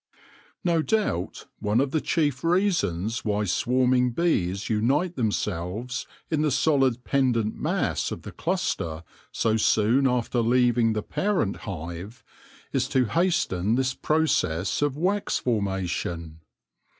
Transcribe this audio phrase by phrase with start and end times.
[0.63, 7.03] No doubt one of the chief reasons why swarming bees unite themselves in the solid
[7.03, 12.23] pendant mass of the cluster so soon after leaving the parent hive,
[12.73, 16.39] is to hasten this process of wax formation.